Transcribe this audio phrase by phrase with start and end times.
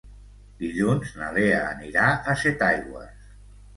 [0.61, 3.33] Dilluns na Lea anirà a Setaigües.